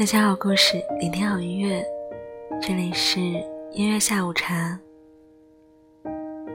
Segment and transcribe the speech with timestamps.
[0.00, 1.84] 大家好故事，聆听好音乐，
[2.58, 3.20] 这里是
[3.72, 4.80] 音乐下午茶。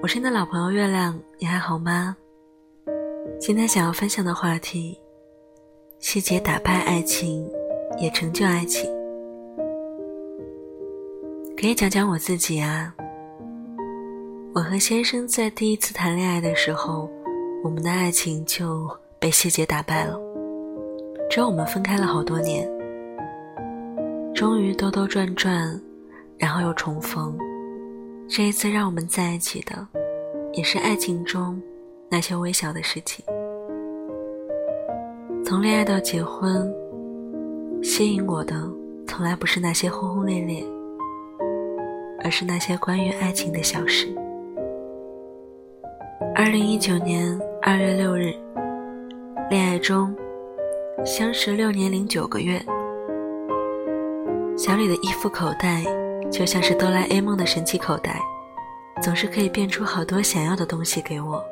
[0.02, 2.18] 我是你的老朋友月亮，你还好吗？
[3.40, 5.00] 今天想要分享的话题：
[6.00, 7.48] 细节打败爱情，
[8.00, 8.92] 也成就爱情。
[11.56, 12.96] 可以讲讲我自己啊。
[14.56, 17.08] 我和先生在第一次谈恋爱的时候，
[17.64, 20.20] 我们的爱情就被细节打败了。
[21.30, 22.68] 之后我们分开了好多年，
[24.36, 25.82] 终于兜兜转转，
[26.38, 27.38] 然后又重逢。
[28.28, 29.88] 这一次让我们在一起的，
[30.52, 31.60] 也是爱情中
[32.12, 33.24] 那些微小的事情。
[35.46, 36.70] 从恋爱到结婚，
[37.82, 38.70] 吸引我的
[39.08, 40.62] 从来不是那些轰轰烈烈，
[42.22, 44.14] 而是那些关于爱情的小事。
[46.36, 48.34] 二零一九年二月六日，
[49.50, 50.14] 恋爱中，
[51.06, 52.62] 相识六年零九个月。
[54.58, 55.84] 小李的衣服口袋
[56.32, 58.22] 就像是哆啦 A 梦的神奇口袋，
[59.02, 61.44] 总是可以变出好多想要的东西给我。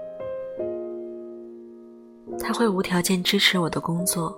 [2.40, 4.34] 他会无条件支持我的工作，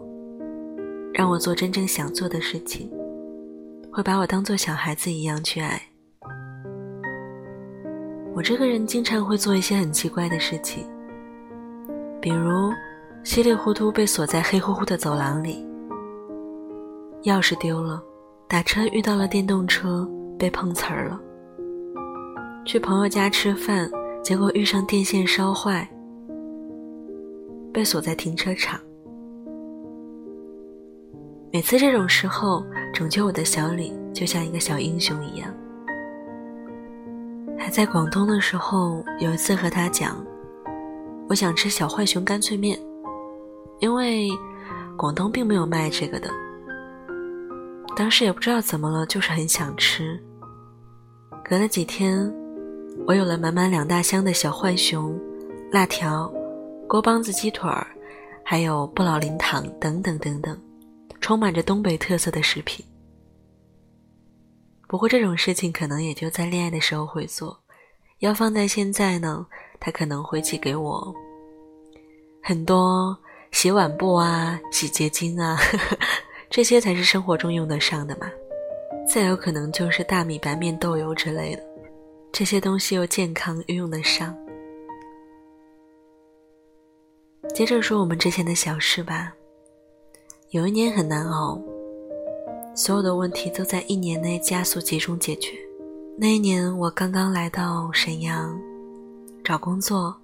[1.14, 2.92] 让我做真正想做的事情，
[3.94, 5.80] 会把我当做小孩子一样去爱。
[8.34, 10.86] 我这个人经常会做一些很奇怪的事情，
[12.20, 12.72] 比如
[13.24, 15.64] 稀里糊涂被锁在黑乎乎的走廊里，
[17.24, 18.04] 钥匙丢了，
[18.48, 20.08] 打车遇到了电动车
[20.38, 21.20] 被碰瓷儿了，
[22.64, 23.90] 去朋友家吃饭，
[24.24, 25.88] 结果遇上电线烧坏。
[27.74, 28.80] 被锁在停车场。
[31.52, 35.52] 每次这种时候，拯救我的小李就像一个小英雄一样。
[37.58, 40.24] 还在广东的时候，有一次和他讲，
[41.28, 42.80] 我想吃小浣熊干脆面，
[43.80, 44.30] 因为
[44.96, 46.30] 广东并没有卖这个的。
[47.96, 50.22] 当时也不知道怎么了，就是很想吃。
[51.44, 52.32] 隔了几天，
[53.08, 55.20] 我有了满满两大箱的小浣熊、
[55.72, 56.32] 辣条。
[56.88, 57.88] 锅帮子、鸡腿儿，
[58.44, 60.56] 还有不老林糖等等等等，
[61.20, 62.86] 充满着东北特色的食品。
[64.88, 67.60] 不过这种事情可能也就在恋爱的时候会做，
[68.20, 69.48] 要放在现在呢，
[69.80, 71.12] 他可能会寄给我
[72.44, 73.18] 很多
[73.52, 75.58] 洗碗布啊、洗洁精啊，
[76.50, 78.30] 这些才是生活中用得上的嘛。
[79.08, 81.64] 再有可能就是大米、白面、豆油之类的，
[82.32, 84.36] 这些东西又健康又用得上。
[87.54, 89.34] 接着说我们之前的小事吧。
[90.52, 91.62] 有一年很难熬，
[92.76, 95.52] 所有的问题都在一年内加速集中解决。
[96.18, 98.58] 那一年我刚刚来到沈阳，
[99.44, 100.16] 找工作、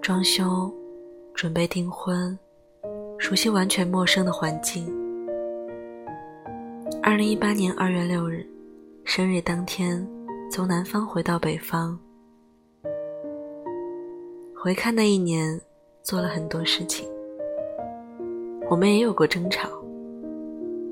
[0.00, 0.72] 装修、
[1.34, 2.38] 准备订婚，
[3.18, 4.86] 熟悉完全陌生的环境。
[7.02, 8.46] 二零一八年二月六日，
[9.04, 10.06] 生日当天，
[10.50, 11.98] 从南方回到北方，
[14.54, 15.60] 回看那一年。
[16.02, 17.04] 做了很多事情，
[18.70, 19.68] 我们也有过争吵，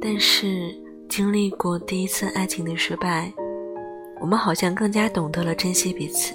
[0.00, 0.74] 但是
[1.08, 3.32] 经历过第一次爱情的失败，
[4.20, 6.34] 我们好像更加懂得了珍惜彼此，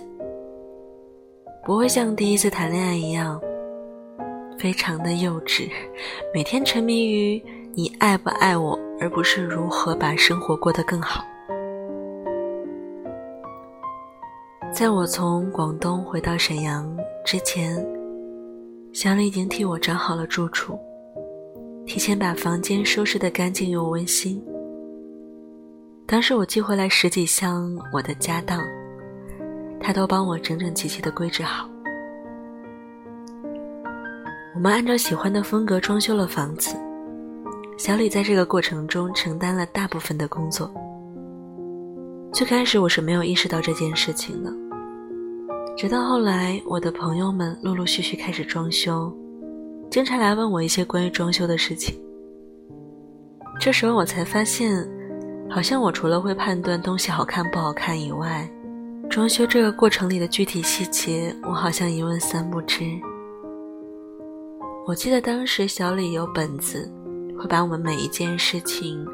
[1.65, 3.37] 不会像第一次谈恋爱一样，
[4.59, 5.71] 非常的幼稚，
[6.33, 7.41] 每天沉迷于
[7.73, 11.23] 你爱不爱我，而不是如何把生活过得更好。
[14.73, 17.83] 在我从广东回到沈阳之前。
[18.91, 20.77] 小李已经替我找好了住处，
[21.85, 24.43] 提前把房间收拾得干净又温馨。
[26.07, 28.59] 当时我寄回来十几箱我的家当，
[29.79, 31.69] 他都帮我整整齐齐地归置好。
[34.59, 36.75] 我们按照喜欢的风格装修了房子，
[37.77, 40.69] 小李在这个过程中承担了大部分的工作。
[42.33, 44.51] 最开始我是没有意识到这件事情的。
[45.77, 49.09] 直到后来，我的朋友们陆陆续续开始装修，
[49.89, 51.97] 经常来问我一些关于装修的事情。
[53.61, 54.85] 这时候我才发现，
[55.49, 58.45] 好像我除了会判断东西好看不好看以外，
[59.09, 62.83] 装修这个过程里的具体细节，我好像一问三不知。
[64.89, 66.91] 我记得当时小李有本子，
[67.37, 69.05] 会把我们每一件事情、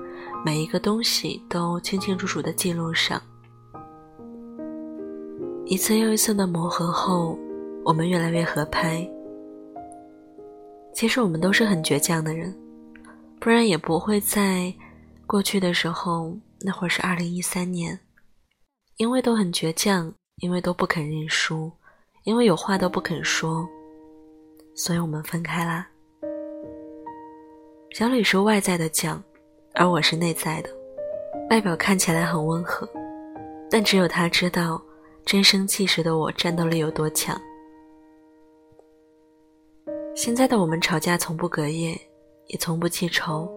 [0.46, 3.22] 每一个东西都清清楚楚地记录上。
[5.66, 7.38] 一次又一次的磨合后，
[7.84, 9.06] 我们越来越合拍。
[10.94, 12.56] 其实我们都是很倔强的人，
[13.42, 14.74] 不然也不会在
[15.28, 18.00] 过去的时候，那会儿是二零一三年，
[18.96, 21.70] 因为都很倔强，因为都不肯认输，
[22.24, 23.68] 因为有话都不肯说，
[24.76, 25.88] 所以我们分开啦。
[27.92, 29.18] 小李是外在的犟，
[29.74, 30.70] 而我是内在的，
[31.50, 32.88] 外表看起来很温和，
[33.72, 34.82] 但只有他知道
[35.26, 37.40] 真生气时的我战斗力有多强。
[40.14, 42.00] 现在的我们吵架从不隔夜，
[42.48, 43.50] 也从不记仇，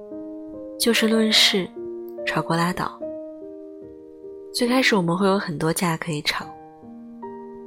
[0.79, 1.69] 就事论事，
[2.25, 2.97] 吵过拉倒。
[4.55, 6.47] 最开始我们会有很多架可以吵，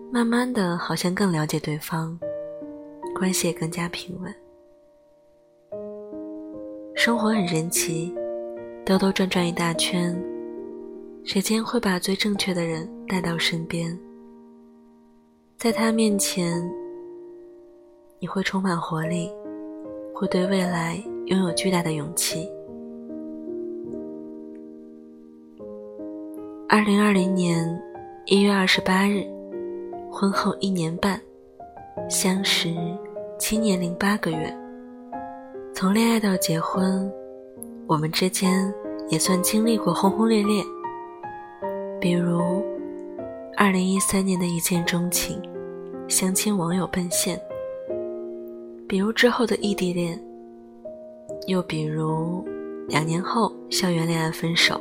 [0.10, 2.18] 慢慢的好像更了解对方，
[3.22, 4.34] 关系也更加平稳。
[6.96, 8.12] 生活很神奇，
[8.84, 10.20] 兜兜转转一大圈，
[11.24, 13.96] 时间会把最正确的人带到身边，
[15.56, 16.68] 在他面前。
[18.18, 19.32] 你会充满活力，
[20.16, 22.50] 会对未来拥有巨大的勇气。
[26.68, 27.80] 二零二零年
[28.26, 29.24] 一月二十八日，
[30.12, 31.22] 婚后一年半，
[32.10, 32.74] 相识
[33.42, 34.56] 七年零八个月，
[35.74, 37.12] 从恋爱到结婚，
[37.88, 38.72] 我们之间
[39.10, 40.64] 也算经历过轰轰烈烈，
[42.00, 42.64] 比如
[43.58, 45.42] 二零一三年的一见钟情，
[46.08, 47.42] 相亲网友奔现。
[48.88, 50.24] 比如之后的异地恋，
[51.48, 52.46] 又比如
[52.90, 54.80] 两年后校园恋爱分手，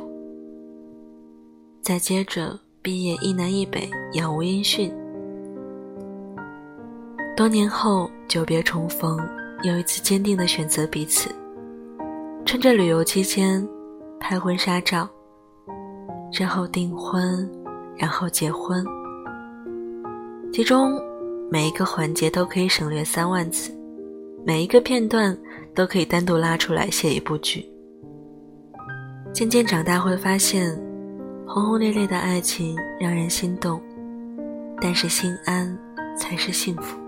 [1.81, 4.93] 再接着毕业一南一北杳无音讯，
[7.41, 9.19] 多年后久别重逢，
[9.63, 11.27] 又一次坚定的选择彼此，
[12.45, 13.67] 趁着旅游期间
[14.19, 15.09] 拍婚纱照，
[16.31, 17.51] 之后订婚，
[17.97, 18.85] 然后结婚，
[20.53, 21.01] 其中
[21.49, 23.75] 每一个环节都可以省略三万字。
[24.45, 25.35] 每一个片段
[25.73, 27.65] 都可以单独拉出来写一部剧。
[29.33, 30.79] 渐渐长大会发现，
[31.47, 33.81] 轰轰烈烈的爱情让人心动，
[34.79, 35.75] 但是心安
[36.15, 37.00] 才是幸福。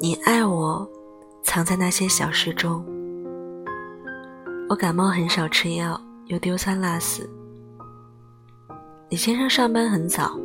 [0.00, 0.88] 你爱我，
[1.42, 2.86] 藏在那些小事中。
[4.68, 7.28] 我感冒很少吃药，又丢三落四。
[9.08, 10.38] 李先生上班很早。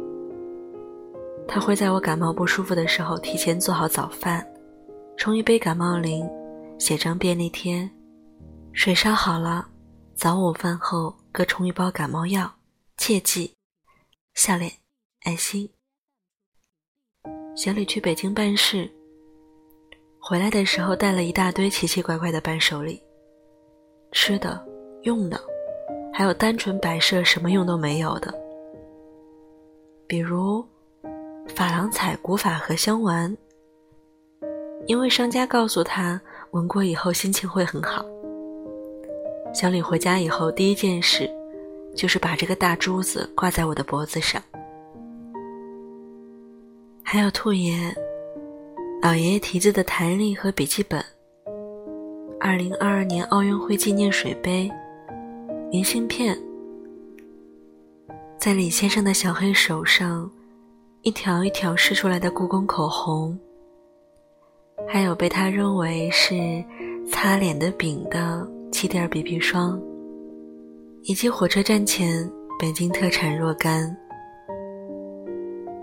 [1.48, 4.44] 他会在我感冒不舒服的时候提前做好早饭，
[5.18, 6.28] 冲一杯感冒灵，
[6.80, 7.88] 写张便利贴，
[8.72, 9.68] 水烧好了，
[10.16, 12.52] 早午饭后各冲一包感冒药，
[12.98, 13.54] 切记，
[14.34, 14.72] 笑脸，
[15.26, 15.70] 爱心。
[17.56, 18.90] 小李去北京办事，
[20.26, 22.98] 回来的时候带了一大堆奇奇怪怪的伴手礼，
[24.14, 24.58] 吃的、
[25.02, 25.38] 用的，
[26.14, 28.34] 还有单纯摆设什么用都没有的，
[30.08, 30.66] 比如。
[31.54, 33.38] 珐琅彩古法荷香丸，
[34.88, 36.20] 因为商家告诉他
[36.52, 38.06] 闻过以后心情会很好。
[39.54, 41.30] 小李回家以后第一件事，
[41.94, 44.42] 就是把这个大珠子挂在我的脖子上。
[47.04, 47.94] 还有兔爷，
[49.04, 51.04] 老爷爷题字的台历和笔记本，
[52.40, 54.72] 二零二二年奥运会纪念水杯，
[55.70, 56.40] 明信片，
[58.40, 60.32] 在李先生的小黑手上。
[61.02, 63.38] 一条一条试出来的故宫口红，
[64.88, 66.64] 还有被他认为是
[67.12, 69.78] 擦脸的饼的气垫 BB 霜，
[71.02, 73.94] 以及火车站前北京特产若干。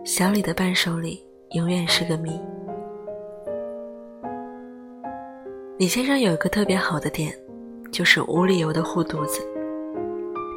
[0.06, 2.40] 小李的伴手礼永远是个谜。
[5.80, 7.34] 李先生有一个特别好的点，
[7.90, 9.40] 就是无理由的护肚子。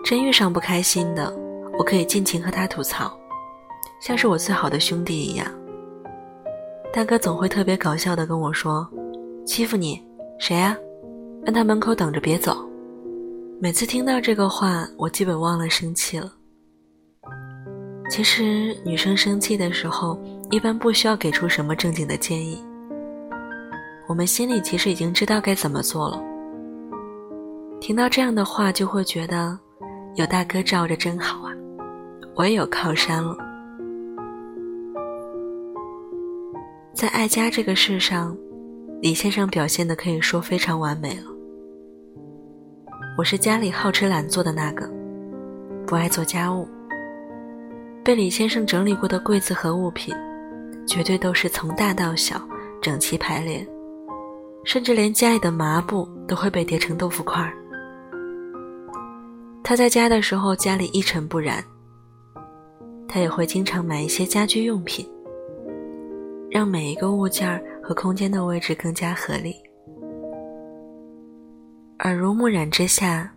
[0.03, 1.33] 真遇上不开心的，
[1.79, 3.17] 我可以尽情和他吐槽。
[4.01, 5.47] 像是我最好的兄弟一样，
[6.91, 8.85] 大哥总会特别搞笑的跟我说
[9.47, 10.05] ：“欺负你
[10.39, 10.77] 谁呀？
[11.45, 12.57] 让他门口等着别走。”
[13.61, 16.33] 每次听到这个话，我基本忘了生气了。
[18.09, 22.61] 其实女生生气的时候，一般不需要给出什么正经的建议，
[24.07, 26.21] 我们心里其实已经知道该怎么做了。
[27.79, 29.57] 听到这样的话，就会觉得
[30.15, 31.51] 有大哥罩着真好啊，
[32.35, 33.35] 我也有靠山了。
[36.93, 38.37] 在爱家这个事上，
[39.01, 41.23] 李先生表现的可以说非常完美了。
[43.17, 44.89] 我是家里好吃懒做的那个，
[45.85, 46.67] 不爱做家务。
[48.03, 50.13] 被李先生整理过的柜子和物品，
[50.85, 52.41] 绝对都是从大到小
[52.81, 53.65] 整齐排列，
[54.63, 57.53] 甚至连家里的抹布都会被叠成豆腐块儿。
[59.63, 61.63] 他在家的时候，家里一尘不染。
[63.07, 65.09] 他也会经常买一些家居用品。
[66.49, 69.55] 让每一个物件和空间的位置更加合理。
[72.01, 73.33] 耳濡目染之下，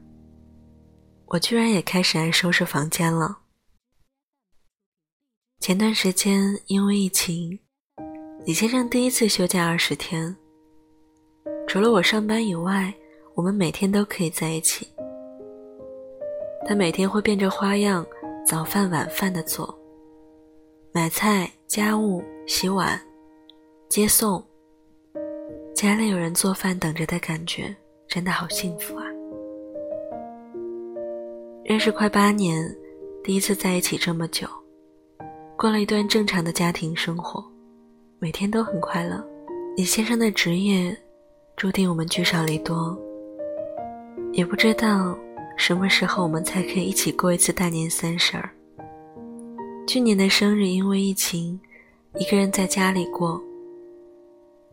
[1.25, 3.39] 我居然也开始爱收拾房间了。
[5.61, 7.59] 前段时间因为疫情，
[8.45, 10.37] 李先生第一次休假二十天，
[11.67, 12.95] 除了我上班以外，
[13.35, 14.87] 我们每天都可以在一起。
[16.65, 18.07] 他每天会变着花样，
[18.47, 19.77] 早饭晚饭的做，
[20.93, 23.01] 买菜、家务、洗碗、
[23.89, 24.43] 接送，
[25.75, 27.75] 家里有人做饭等着的感觉，
[28.07, 29.05] 真的好幸福啊！
[31.65, 32.65] 认识快八年，
[33.25, 34.47] 第一次在一起这么久，
[35.59, 37.45] 过了一段正常的家庭生活，
[38.21, 39.23] 每天都很快乐。
[39.77, 40.97] 李先生的职业
[41.57, 42.95] 注定我们聚少离多，
[44.33, 45.17] 也不知道。
[45.57, 48.51] 什么时候我们才可以一起过一次大年三十儿？
[49.89, 51.59] 去年的生日因为疫情，
[52.19, 53.43] 一个人在家里过。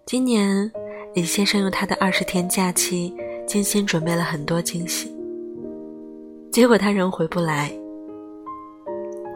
[0.06, 0.70] 今年
[1.16, 3.16] 李先生用他的二十天假期，
[3.48, 5.10] 精心准备了很多惊喜。
[6.52, 7.72] 结果他仍回不来。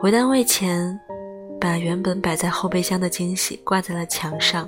[0.01, 0.99] 回单位前，
[1.61, 4.67] 把原本摆在后备箱的惊喜挂在了墙上，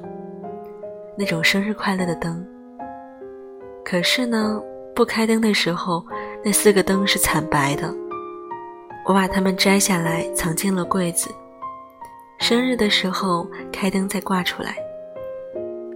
[1.18, 2.42] 那种生日快乐的灯。
[3.90, 4.62] 可是呢，
[4.94, 6.06] 不开灯的时候。
[6.46, 7.94] 那四个灯是惨白的，
[9.04, 11.30] 我把它们摘下来藏进了柜子。
[12.38, 14.78] 生日的时候开灯再挂出来。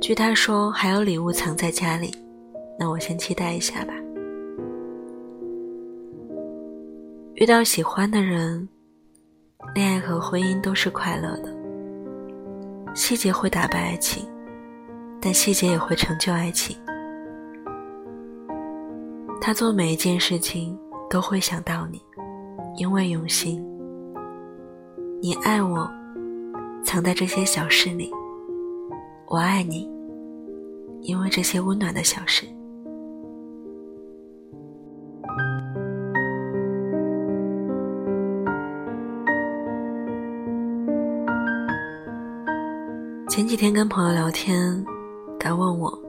[0.02, 2.14] 据他说还有礼物藏在家里，
[2.78, 3.94] 那我先期待一下吧。
[7.36, 8.68] 遇到喜欢的人，
[9.74, 11.56] 恋爱和婚姻都是快乐的。
[12.94, 14.28] 细节会打败爱情，
[15.22, 16.76] 但细节也会成就爱情。
[19.46, 20.74] 他做每一件事情
[21.10, 22.02] 都会想到你，
[22.78, 23.62] 因为用心。
[25.22, 25.86] 你爱我，
[26.82, 28.10] 藏在这些小事里；
[29.28, 29.92] 我爱你，
[31.02, 32.48] 因为这些温暖的小事。
[43.28, 44.86] 前几天跟朋友聊天，
[45.38, 46.02] 他问我，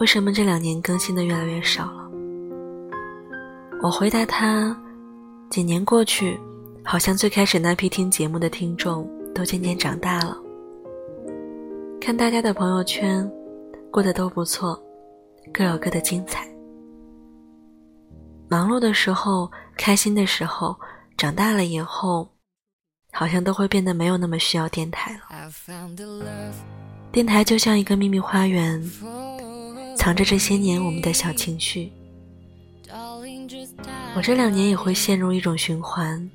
[0.00, 2.05] 为什么这两年更新的越来越少了？
[3.82, 4.74] 我回答他：
[5.50, 6.38] 几年过去，
[6.82, 10.36] 好像最开始那批听节目的听众都渐渐长大了。
[12.00, 13.30] 看大家的朋友圈，
[13.92, 14.82] 过得都不错，
[15.52, 16.48] 各有各的精彩。
[18.48, 20.74] 忙碌的时候，开心的时候，
[21.16, 22.28] 长大了以后，
[23.12, 25.50] 好像都会变得没有那么需要电台了。
[27.12, 28.82] 电台就像一个秘密花园，
[29.96, 31.92] 藏着这些年我们的小情绪。
[34.16, 36.30] 我这两年也会陷入一种循环，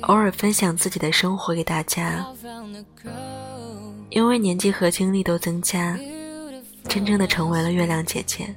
[0.00, 2.26] 偶尔分享自己的生活给大家，
[4.10, 5.96] 因为年纪和经历都增加，
[6.88, 8.52] 真正的成为了月亮姐姐，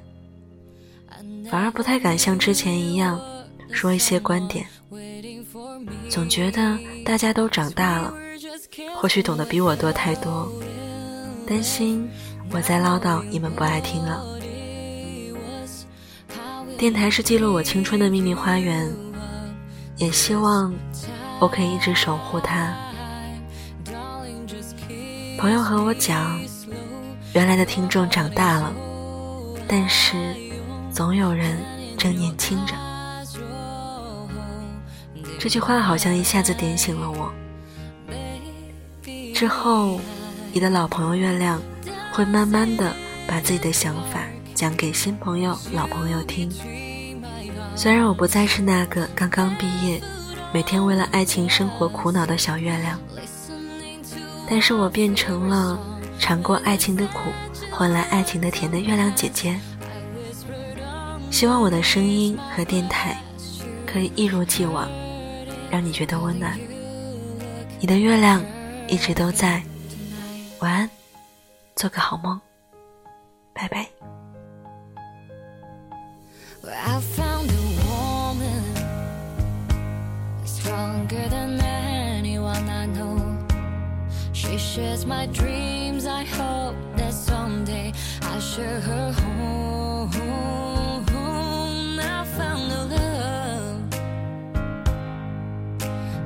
[1.48, 3.20] 反而不太敢像之前一样
[3.70, 4.66] 说一些观点，
[6.08, 8.12] 总觉得大家都长大了，
[8.96, 10.52] 或许懂得比我多太多，
[11.46, 12.10] 担心
[12.50, 14.39] 我在唠叨，你们不爱听了。
[16.80, 18.90] 电台是记录我青春的秘密花园，
[19.98, 20.72] 也希望
[21.38, 22.74] 我可以一直守护它。
[25.38, 26.40] 朋友和我讲，
[27.34, 28.72] 原来的听众长大了，
[29.68, 30.16] 但是
[30.90, 31.58] 总有人
[31.98, 32.74] 正年轻着。
[35.38, 37.30] 这句话好像一下子点醒了我。
[39.34, 40.00] 之后，
[40.50, 41.60] 你的老朋友月亮
[42.10, 42.90] 会慢慢的
[43.28, 44.22] 把自己的想法。
[44.60, 46.52] 讲给新朋友、老朋友听。
[47.74, 49.98] 虽然我不再是那个刚刚毕业、
[50.52, 53.00] 每天为了爱情生活苦恼的小月亮，
[54.46, 55.80] 但是我变成了
[56.18, 57.30] 尝过爱情的苦、
[57.70, 59.58] 换来爱情的甜的月亮姐姐。
[61.30, 63.16] 希望我的声音和电台
[63.86, 64.86] 可以一如既往，
[65.70, 66.54] 让你觉得温暖。
[67.80, 68.44] 你的月亮
[68.88, 69.62] 一直都在。
[70.58, 70.90] 晚安，
[71.76, 72.38] 做个好梦，
[84.80, 86.06] shares my dreams.
[86.06, 90.10] I hope that someday I share her home.
[92.00, 93.90] I found a love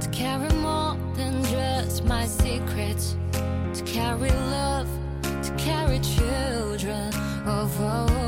[0.03, 4.89] to carry more than just my secrets, to carry love,
[5.23, 7.13] to carry children
[7.45, 8.24] of all.